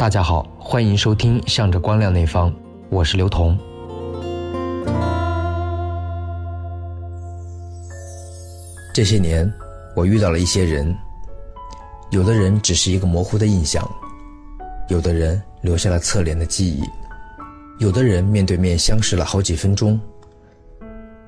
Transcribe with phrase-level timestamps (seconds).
[0.00, 2.50] 大家好，欢迎收听《向着光亮那方》，
[2.88, 3.54] 我是刘彤。
[8.94, 9.52] 这些年，
[9.94, 10.96] 我遇到了一些人，
[12.12, 13.86] 有的人只是一个模糊的印象，
[14.88, 16.82] 有的人留下了侧脸的记忆，
[17.78, 20.00] 有的人面对面相视了好几分钟，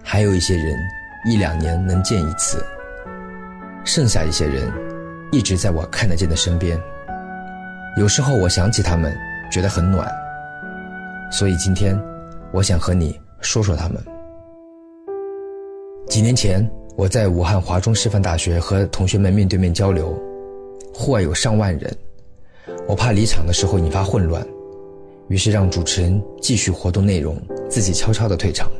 [0.02, 0.78] 还有一些人
[1.26, 2.64] 一两年能见一次，
[3.84, 4.72] 剩下一些人
[5.30, 6.80] 一直在我看得见的身边。
[7.94, 9.14] 有时候我想起他们，
[9.50, 10.10] 觉得很暖，
[11.30, 11.94] 所以今天
[12.50, 14.02] 我想和你说说他们。
[16.08, 16.66] 几年前，
[16.96, 20.18] 我在武汉华中师范大学和同学们面对面交流，
[20.94, 21.94] 户外有上万人，
[22.88, 24.42] 我怕离场的时候引发混乱，
[25.28, 27.36] 于是让主持人继续活动内容，
[27.68, 28.70] 自己悄悄地退场。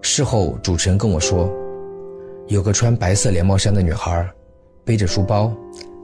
[0.00, 1.52] 事后，主持人跟我说，
[2.46, 4.24] 有个穿白色连帽衫的女孩，
[4.84, 5.52] 背着书包，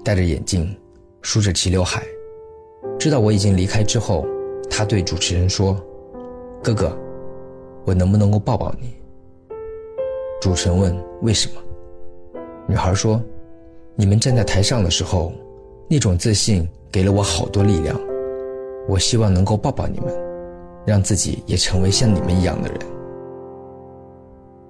[0.05, 0.77] 戴着眼镜。
[1.27, 2.07] 梳着齐刘海，
[3.01, 4.25] 知道我已经离开之后，
[4.71, 5.77] 他对主持人说
[6.63, 6.96] ：“哥哥，
[7.85, 8.95] 我能不能够抱抱你？”
[10.41, 11.60] 主持人问：“为什么？”
[12.68, 13.21] 女孩说
[13.96, 15.33] ：“你们站在台上的时候，
[15.91, 18.01] 那种自信给了我好多力量。
[18.87, 20.16] 我希望能够抱抱你们，
[20.87, 22.79] 让自己也成为像你们一样的人。”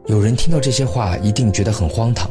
[0.08, 2.30] 有人听到这些话一定觉得很荒唐，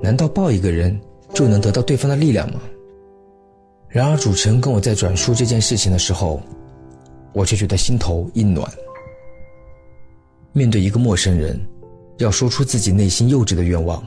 [0.00, 0.96] 难道抱一个人
[1.34, 2.60] 就能得到对方的力量吗？
[3.92, 6.40] 然而，主持人跟我在转述这件事情的时候，
[7.34, 8.66] 我却觉得心头一暖。
[10.54, 11.60] 面对一个陌生人，
[12.16, 14.02] 要说出自己内心幼稚的愿望，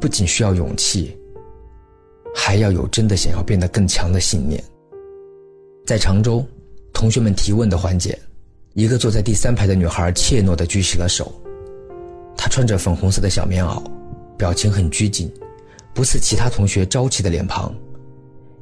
[0.00, 1.16] 不仅需要勇气，
[2.34, 4.60] 还要有真的想要变得更强的信念。
[5.86, 6.44] 在常州，
[6.92, 8.18] 同学们提问的环节，
[8.74, 11.32] 一个坐在第三排的女孩怯懦地举起了手。
[12.36, 13.80] 她穿着粉红色的小棉袄，
[14.36, 15.32] 表情很拘谨，
[15.94, 17.72] 不似其他同学朝气的脸庞。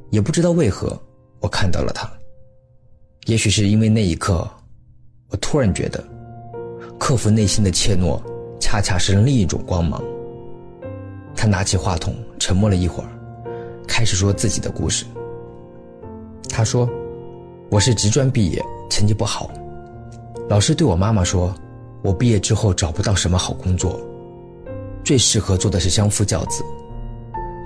[0.09, 0.97] 也不知道为何，
[1.39, 2.09] 我看到了他。
[3.25, 4.49] 也许是因为那一刻，
[5.29, 6.03] 我突然觉得，
[6.97, 8.21] 克服内心的怯懦，
[8.59, 10.01] 恰恰是另一种光芒。
[11.35, 13.09] 他拿起话筒，沉默了一会儿，
[13.85, 15.05] 开始说自己的故事。
[16.49, 16.89] 他说
[17.69, 19.51] ：“我是职专毕业，成绩不好。
[20.49, 21.53] 老师对我妈妈说，
[22.01, 23.99] 我毕业之后找不到什么好工作，
[25.03, 26.63] 最适合做的是相夫教子。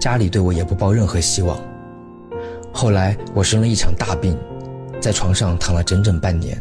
[0.01, 1.57] 家里对我也不抱任何希望。”
[2.73, 4.37] 后来我生了一场大病，
[4.99, 6.59] 在床上躺了整整半年。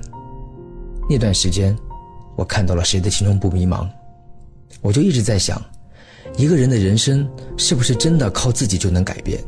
[1.09, 1.77] 那段时间，
[2.37, 3.89] 我看到了谁的青春不迷茫，
[4.81, 5.61] 我就一直在想，
[6.37, 9.43] 一个人的人生是不是真的靠自己就能改变？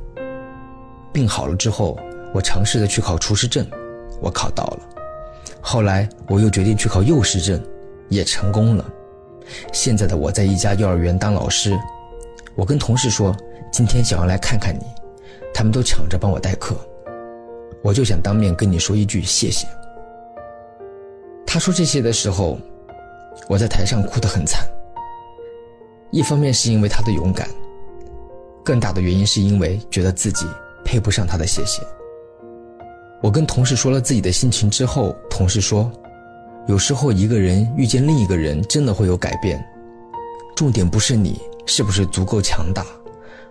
[1.13, 1.99] 病好了之后，
[2.33, 3.67] 我尝试着去考厨师证，
[4.21, 4.81] 我考到了。
[5.61, 7.63] 后来我又决定去考幼师证，
[8.09, 8.85] 也成功了。
[9.73, 11.79] 现在的我在一家幼儿园当老师，
[12.55, 13.37] 我跟同事说，
[13.71, 14.85] 今天想要来看看你。
[15.55, 16.75] 他们都抢着帮我代课，
[17.83, 19.67] 我就想当面跟你说一句谢谢。
[21.47, 22.59] 他说这些的时候，
[23.49, 24.67] 我在台上哭得很惨。
[26.11, 27.49] 一方面是因为他的勇敢，
[28.65, 30.47] 更大的原因是因为觉得自己
[30.85, 31.83] 配不上他的谢谢。
[33.23, 35.91] 我跟同事说了自己的心情之后，同事说，
[36.67, 39.63] 有时候一个人遇见另一个人，真的会有改变。
[40.57, 42.85] 重点不是你是不是足够强大，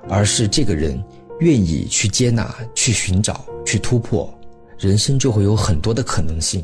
[0.09, 1.01] 而是这个人。
[1.41, 4.31] 愿意去接纳、去寻找、去突破，
[4.77, 6.63] 人生就会有很多的可能性。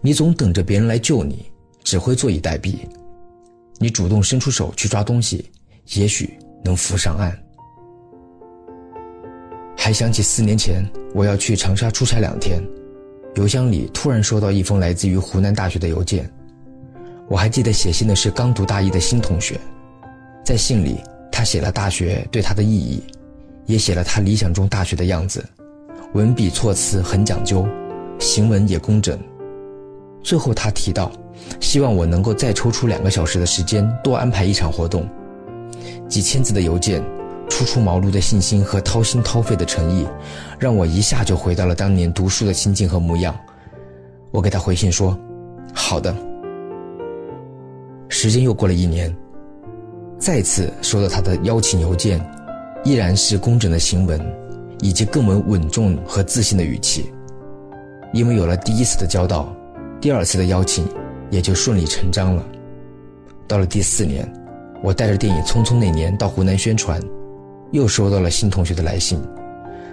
[0.00, 1.44] 你总等着别人来救你，
[1.84, 2.74] 只会坐以待毙。
[3.78, 5.50] 你主动伸出手去抓东西，
[5.94, 7.38] 也许能浮上岸。
[9.76, 10.82] 还想起四年前
[11.14, 12.62] 我要去长沙出差两天，
[13.34, 16.30] 邮箱里突然收到一封来自于湖南大学的邮件。
[17.28, 19.60] 我还记得写信的是刚读大一的新同学，
[20.42, 20.96] 在信里
[21.30, 23.02] 他写了大学对他的意义。
[23.66, 25.44] 也写了他理想中大学的样子，
[26.14, 27.66] 文笔措辞很讲究，
[28.18, 29.18] 行文也工整。
[30.22, 31.10] 最后他提到，
[31.60, 35.08] 希望我能够再抽出两个小时的时间，多安排一场活动。
[36.08, 37.02] 几千字的邮件，
[37.48, 40.06] 初出茅庐的信心和掏心掏肺的诚意，
[40.58, 43.36] 让我一下就回到了当年读书的心境和模样。
[44.30, 45.18] 我给他回信说
[45.74, 46.14] ：“好的。”
[48.08, 49.14] 时间又过了一年，
[50.18, 52.20] 再次收到他的邀请邮件。
[52.86, 54.20] 依然是工整的行文，
[54.80, 57.12] 以及更为稳重和自信的语气。
[58.12, 59.52] 因为有了第一次的交道，
[60.00, 60.86] 第二次的邀请
[61.28, 62.46] 也就顺理成章了。
[63.48, 64.32] 到了第四年，
[64.84, 67.02] 我带着电影《匆匆那年》到湖南宣传，
[67.72, 69.20] 又收到了新同学的来信。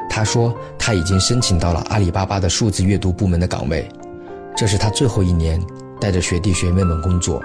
[0.08, 3.90] 他说他已经申请到了阿里巴巴的数字阅读部门的岗位，
[4.56, 5.60] 这是他最后一年
[6.00, 7.42] 带着学弟学妹们工作。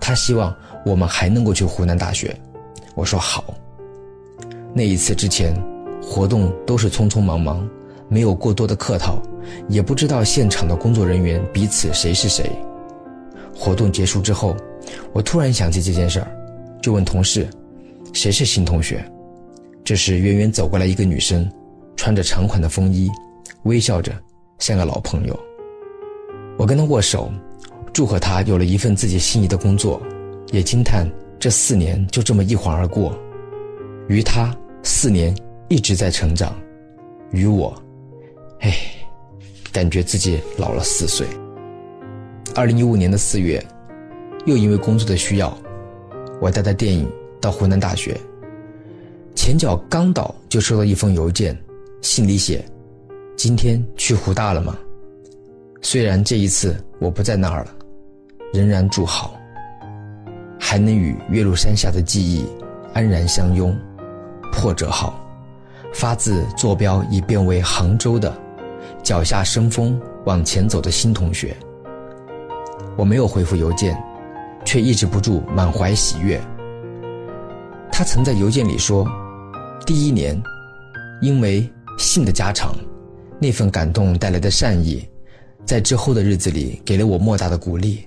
[0.00, 0.52] 他希望
[0.84, 2.36] 我们还能够去湖南大学。
[2.96, 3.44] 我说好。
[4.78, 5.52] 那一次之前，
[6.00, 7.68] 活动都是匆匆忙忙，
[8.08, 9.20] 没有过多的客套，
[9.68, 12.48] 也不知道现场的工作人员彼此谁是谁。
[13.52, 14.56] 活动结束之后，
[15.12, 16.30] 我突然想起这件事儿，
[16.80, 17.48] 就问同事
[18.14, 19.04] ：“谁是新同学？”
[19.82, 21.50] 这时，远远走过来一个女生，
[21.96, 23.10] 穿着长款的风衣，
[23.64, 24.12] 微笑着，
[24.60, 25.36] 像个老朋友。
[26.56, 27.32] 我跟她握手，
[27.92, 30.00] 祝贺她有了一份自己心仪的工作，
[30.52, 31.04] 也惊叹
[31.36, 33.12] 这四年就这么一晃而过。
[34.06, 35.34] 于她，四年
[35.68, 36.52] 一直在成长；
[37.30, 37.74] 于我，
[38.60, 38.74] 哎，
[39.72, 41.26] 感觉自己老了四岁。
[42.54, 43.64] 二零一五年的四月，
[44.46, 45.56] 又因为工作的需要，
[46.40, 47.10] 我带着电影
[47.40, 48.16] 到湖南大学。
[49.34, 51.56] 前脚刚到，就收到一封邮件，
[52.00, 52.64] 信里写
[53.36, 54.76] ：“今天去湖大了吗？”
[55.80, 57.74] 虽然这一次我不在那儿了，
[58.52, 59.38] 仍然祝好。
[60.58, 62.44] 还能与岳麓山下的记忆
[62.92, 63.74] 安然相拥，
[64.52, 65.18] 破折号，
[65.92, 68.32] 发自坐标已变为杭州的，
[69.02, 71.56] 脚下生风往前走的新同学。
[72.96, 73.96] 我没有回复邮件，
[74.64, 76.40] 却抑制不住满怀喜悦。
[77.90, 79.06] 他曾在邮件里说。
[79.86, 80.38] 第一年，
[81.22, 81.66] 因为
[81.96, 82.74] 信的加长，
[83.40, 85.08] 那份感动带来的善意，
[85.64, 88.06] 在之后的日子里给了我莫大的鼓励。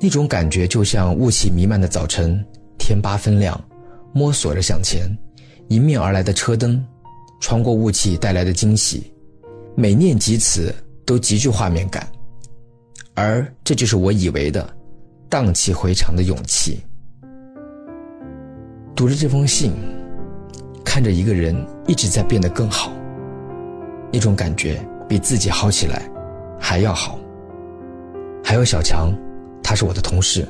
[0.00, 2.42] 那种感觉就像雾气弥漫的早晨，
[2.78, 3.62] 天八分亮，
[4.14, 5.06] 摸索着向前，
[5.68, 6.84] 迎面而来的车灯，
[7.40, 9.12] 穿过雾气带来的惊喜，
[9.74, 10.74] 每念及此
[11.04, 12.06] 都极具画面感。
[13.14, 14.68] 而这就是我以为的
[15.28, 16.80] 荡气回肠的勇气。
[18.94, 19.72] 读着这封信。
[20.82, 21.54] 看着一个人
[21.86, 22.90] 一直在变得更好，
[24.10, 26.08] 那种感觉比自己好起来
[26.58, 27.18] 还要好。
[28.42, 29.12] 还有小强，
[29.62, 30.48] 他是我的同事。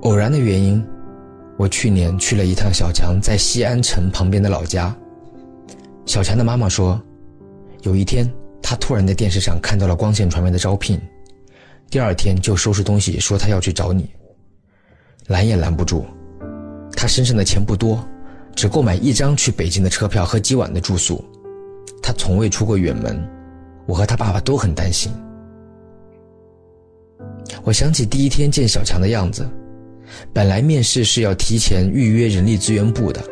[0.00, 0.82] 偶然的原因，
[1.56, 4.94] 我去年去了一趟小强在西安城旁边的老家。
[6.04, 7.00] 小强的妈妈说，
[7.82, 8.30] 有一天
[8.62, 11.00] 他突然在电视上看到了光线传媒的招聘，
[11.90, 14.08] 第二天就收拾东西说他要去找你。
[15.26, 16.04] 拦也拦不住，
[16.92, 18.06] 他身上的钱不多。
[18.54, 21.22] 只购买一张去北京的车票和几晚的住宿，
[22.02, 23.22] 他从未出过远门，
[23.84, 25.12] 我和他爸爸都很担心。
[27.64, 29.46] 我想起第一天见小强的样子，
[30.32, 33.22] 本来面试是要提前预约人力资源部的，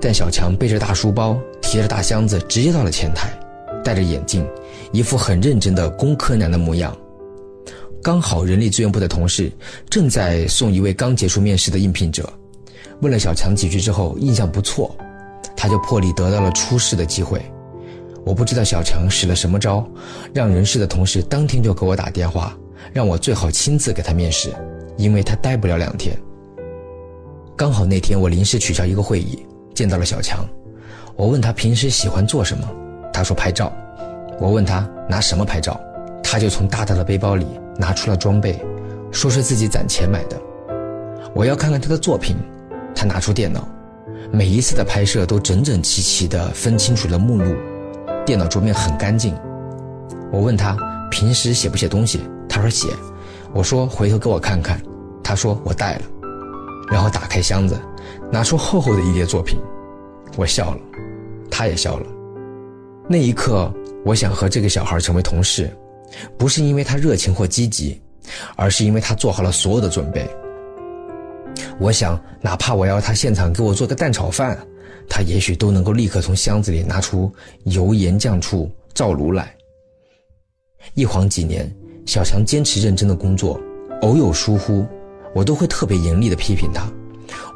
[0.00, 3.30] 但小强背着大书包，提着大箱子，直接到了前台，
[3.84, 4.46] 戴着眼镜，
[4.92, 6.96] 一副很认真的工科男的模样。
[8.02, 9.50] 刚好人力资源部的同事
[9.90, 12.32] 正在送一位刚结束面试的应聘者。
[13.00, 14.96] 问了小强几句之后，印象不错，
[15.56, 17.40] 他就破例得到了初试的机会。
[18.24, 19.86] 我不知道小强使了什么招，
[20.34, 22.56] 让人事的同事当天就给我打电话，
[22.92, 24.50] 让我最好亲自给他面试，
[24.98, 26.14] 因为他待不了两天。
[27.56, 30.46] 刚好那天我临时取消一个会议，见到了小强。
[31.16, 32.68] 我问他平时喜欢做什么，
[33.12, 33.72] 他说拍照。
[34.38, 35.80] 我问他拿什么拍照，
[36.22, 37.46] 他就从大大的背包里
[37.78, 38.62] 拿出了装备，
[39.10, 40.38] 说是自己攒钱买的。
[41.34, 42.36] 我要看看他的作品。
[42.94, 43.68] 他拿出电脑，
[44.32, 47.54] 每一次的拍摄都整整齐齐地分清楚了目录，
[48.26, 49.36] 电脑桌面很干净。
[50.32, 50.76] 我问他
[51.12, 52.88] 平时写不写东西，他说写。
[53.54, 54.80] 我说回头给我看看，
[55.28, 56.02] 他说我带了。
[56.90, 57.78] 然后打开箱子，
[58.32, 59.58] 拿出厚厚的一叠作品，
[60.38, 60.80] 我笑了，
[61.50, 62.06] 他也笑了。
[63.06, 63.70] 那一刻，
[64.06, 65.70] 我想和这个小孩成为同事，
[66.38, 68.00] 不是因为他热情或积极，
[68.56, 70.26] 而是因为他做好了所有的准备。
[71.78, 74.58] 我想，哪怕我要他现场给我做个蛋炒饭，
[75.10, 77.30] 他也许都能够立刻从箱子里拿出
[77.64, 79.54] 油盐酱醋灶炉来。
[80.94, 81.70] 一晃几年，
[82.06, 83.60] 小强坚持认真的工作，
[84.00, 84.86] 偶有疏忽，
[85.34, 86.90] 我都会特别严厉的批评他。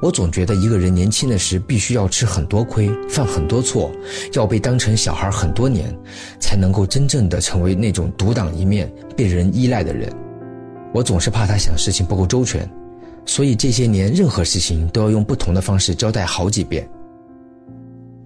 [0.00, 3.90] 我总觉得一个人年轻的时必须要吃很多亏，犯很多错，
[4.34, 5.96] 要被当成小孩很多年，
[6.40, 10.12] 才能够真正的成为那种独当一面、被人依赖的人。
[10.92, 12.68] 我总是怕他想事情不够周全。
[13.24, 16.84] 所以这些年，任何事情都要用不同的方式交代好几遍。《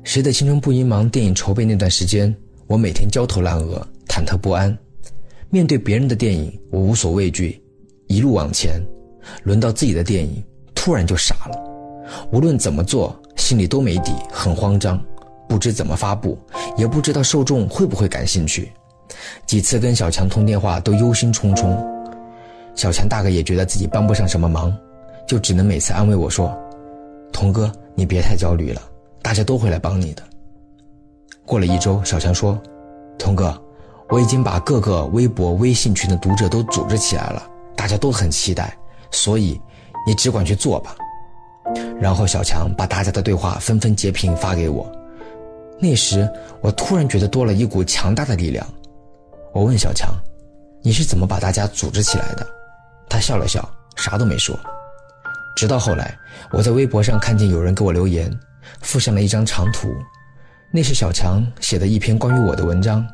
[0.02, 2.34] 谁的青春不迷茫》电影筹备那段时间，
[2.66, 4.76] 我每天焦头烂额、忐忑不安。
[5.50, 7.60] 面对别人的电影，我无所畏惧，
[8.06, 8.80] 一路往前；
[9.42, 10.42] 轮到自己的电影，
[10.74, 11.58] 突然就傻了。
[12.30, 15.00] 无论怎么做，心里都没底，很慌张，
[15.48, 16.38] 不知怎么发布，
[16.76, 18.72] 也不知道受众会不会感兴趣。
[19.46, 21.76] 几次跟小强通电话，都忧心忡忡。
[22.74, 24.76] 小强大概也觉得自己帮不上什么忙。
[25.26, 26.56] 就只能每次安慰我说
[27.32, 28.80] ：“童哥，你别太焦虑了，
[29.22, 30.22] 大家都会来帮你的。”
[31.44, 32.56] 过了一周，小强说
[33.18, 33.60] ：“童哥，
[34.08, 38.76] 我已经把各个微博、微信群的读者都组织起来了，大家都很期待，
[39.10, 39.60] 所以
[40.06, 40.94] 你只管去做吧。”
[42.00, 44.90] 然后小强把大家的对话纷纷截屏发给我，
[45.80, 46.28] 那时
[46.60, 48.66] 我突然觉得多了一股强大的力量。
[49.52, 50.14] 我问小强
[50.82, 52.46] ：“你是怎么把大家组织起来的？”
[53.08, 54.58] 他笑了笑，啥都没说。
[55.56, 56.16] 直到后来，
[56.52, 58.30] 我在微博上看见有人给我留言，
[58.82, 59.88] 附上了一张长图，
[60.70, 63.06] 那是小强写的一篇关于我的文章，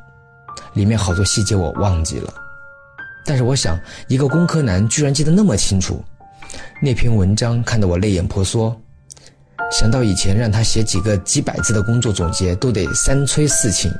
[0.74, 2.34] 里面好多细节我忘记了。
[3.24, 6.02] 但是我想，一个工科男居然记得那么清楚，
[6.80, 8.76] 那篇文章看得我泪眼婆娑。
[9.70, 13.90] 想到以前让他写几个几百字的工作总结都得三催四请，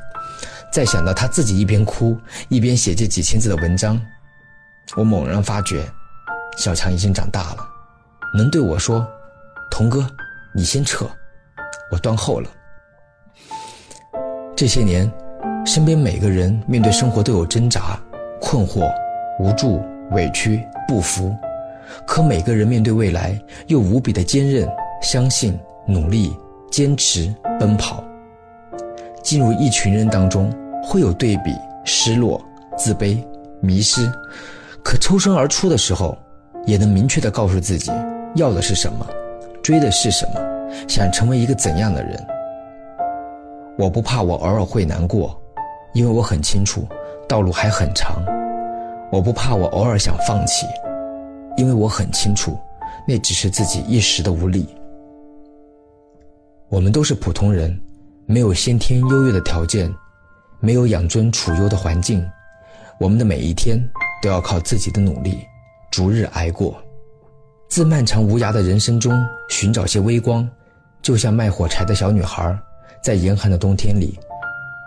[0.71, 3.99] 再想到他自己一边哭一边写这几千字的文章，
[4.97, 5.83] 我猛然发觉，
[6.59, 7.67] 小强已经长大了，
[8.37, 9.07] 能对我说
[9.71, 10.07] ：“童哥，
[10.55, 11.07] 你先撤，
[11.91, 12.51] 我断后了。”
[14.55, 15.11] 这些年，
[15.65, 17.99] 身边每个人面对生活都有挣扎、
[18.41, 18.87] 困惑。
[19.39, 21.35] 无助、委屈、不服，
[22.07, 24.69] 可每个人面对未来又无比的坚韧、
[25.01, 26.37] 相信、努力、
[26.71, 28.03] 坚持、奔跑。
[29.23, 30.53] 进入一群人当中，
[30.85, 32.41] 会有对比、失落、
[32.77, 33.19] 自卑、
[33.61, 34.11] 迷失，
[34.83, 36.17] 可抽身而出的时候，
[36.67, 37.91] 也能明确的告诉自己
[38.35, 39.07] 要的是什么，
[39.63, 40.41] 追的是什么，
[40.89, 42.27] 想成为一个怎样的人。
[43.79, 45.41] 我不怕我偶尔会难过，
[45.95, 46.87] 因为我很清楚，
[47.29, 48.23] 道路还很长。
[49.13, 50.67] 我不怕，我偶尔想放弃，
[51.59, 52.59] 因为我很清楚，
[53.07, 54.67] 那只是自己一时的无力。
[56.71, 57.79] 我们都是普通人，
[58.25, 59.95] 没有先天优越的条件，
[60.61, 62.27] 没有养尊处优的环境，
[62.99, 63.79] 我们的每一天
[64.23, 65.41] 都要靠自己的努力，
[65.91, 66.75] 逐日挨过。
[67.69, 69.13] 自漫长无涯的人生中
[69.51, 70.49] 寻找些微光，
[71.03, 72.59] 就像卖火柴的小女孩，
[73.03, 74.19] 在严寒的冬天里，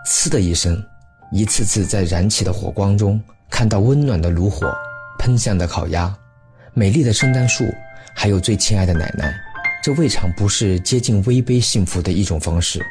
[0.04, 0.84] 呲的一声，
[1.30, 3.22] 一次次在燃起的火光中。
[3.56, 4.70] 看到温暖的炉火，
[5.18, 6.14] 喷香的烤鸭，
[6.74, 7.64] 美丽的圣诞树，
[8.14, 9.34] 还有最亲爱的奶奶，
[9.82, 12.84] 这未尝不是接近微杯幸福的一种方式。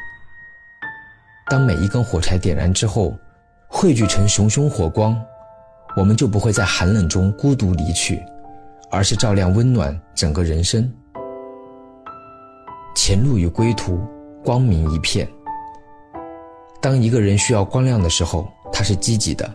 [1.48, 3.16] 当每一根火柴点燃之后，
[3.68, 5.16] 汇聚成熊熊火光，
[5.96, 8.20] 我们就不会在寒冷中孤独离去，
[8.90, 10.92] 而是照亮温暖整个人生。
[12.96, 14.04] 前路与归途，
[14.44, 15.28] 光明一片。
[16.80, 19.48] 当一个人需要光亮的时候，他是积极的。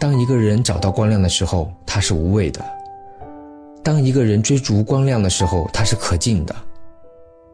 [0.00, 2.62] 当一个人找到光亮的时候，他是无畏的；
[3.84, 6.54] 当一个人追逐光亮的时候，他是可敬的；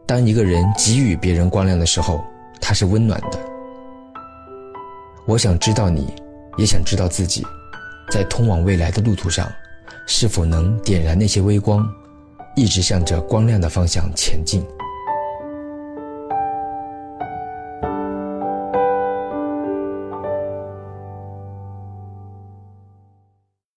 [0.05, 2.23] 当一个人给予别人光亮的时候，
[2.61, 3.37] 他是温暖的。
[5.25, 6.07] 我想知道你，
[6.57, 7.45] 也想知道自己，
[8.09, 9.45] 在通往未来的路途上，
[10.07, 11.85] 是否能点燃那些微光，
[12.55, 14.65] 一直向着光亮的方向前进。